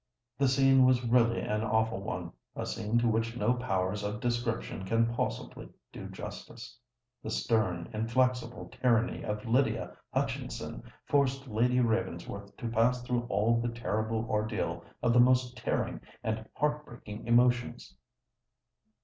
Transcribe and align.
The 0.39 0.47
scene 0.47 0.83
was 0.83 1.05
really 1.05 1.41
an 1.41 1.61
awful 1.61 2.01
one—a 2.01 2.65
scene 2.65 2.97
to 2.97 3.07
which 3.07 3.37
no 3.37 3.53
powers 3.53 4.01
of 4.01 4.19
description 4.19 4.83
can 4.83 5.13
possibly 5.13 5.69
do 5.93 6.07
justice. 6.07 6.75
The 7.21 7.29
stern, 7.29 7.87
inflexible 7.93 8.69
tyranny 8.69 9.23
of 9.23 9.45
Lydia 9.45 9.95
Hutchinson 10.11 10.81
forced 11.05 11.47
Lady 11.47 11.79
Ravensworth 11.81 12.57
to 12.57 12.67
pass 12.67 13.03
through 13.03 13.27
all 13.29 13.61
the 13.61 13.69
terrible 13.69 14.27
ordeal 14.27 14.83
of 15.03 15.13
the 15.13 15.19
most 15.19 15.55
tearing 15.55 16.01
and 16.23 16.49
heart 16.55 16.83
breaking 16.83 17.27
emotions. 17.27 17.95